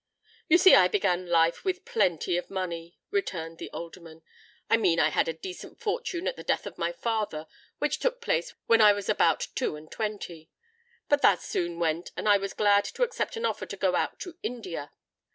"You 0.49 0.57
see 0.57 0.73
I 0.73 0.87
began 0.87 1.27
life 1.27 1.63
with 1.63 1.85
plenty 1.85 2.35
of 2.35 2.49
money," 2.49 2.97
returned 3.11 3.59
the 3.59 3.69
Alderman: 3.69 4.23
"I 4.67 4.75
mean 4.75 4.99
I 4.99 5.09
had 5.09 5.27
a 5.27 5.33
decent 5.33 5.79
fortune 5.79 6.27
at 6.27 6.35
the 6.35 6.43
death 6.43 6.65
of 6.65 6.79
my 6.79 6.91
father, 6.91 7.45
which 7.77 7.99
took 7.99 8.19
place 8.19 8.55
when 8.65 8.81
I 8.81 8.93
was 8.93 9.09
about 9.09 9.45
two 9.53 9.75
and 9.75 9.91
twenty. 9.91 10.49
But 11.07 11.21
that 11.21 11.43
soon 11.43 11.77
went; 11.77 12.13
and 12.17 12.27
I 12.27 12.37
was 12.37 12.55
glad 12.55 12.85
to 12.85 13.03
accept 13.03 13.37
an 13.37 13.45
offer 13.45 13.67
to 13.67 13.77
go 13.77 13.93
out 13.95 14.19
to 14.21 14.39
India. 14.41 14.91